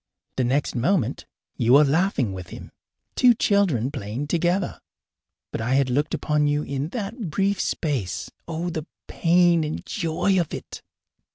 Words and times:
The 0.37 0.43
next 0.43 0.73
moment 0.75 1.27
you 1.57 1.73
were 1.73 1.83
laughing 1.83 2.33
with 2.33 2.47
him 2.47 2.71
two 3.15 3.35
children 3.35 3.91
playing 3.91 4.25
together. 4.29 4.79
But 5.51 5.61
I 5.61 5.75
had 5.75 5.91
looked 5.91 6.15
upon 6.15 6.47
you 6.47 6.63
in 6.63 6.87
that 6.89 7.29
brief 7.29 7.59
space. 7.61 8.31
Oh, 8.47 8.71
the 8.71 8.87
pain 9.07 9.63
and 9.63 9.85
joy 9.85 10.39
of 10.41 10.55
it! 10.55 10.81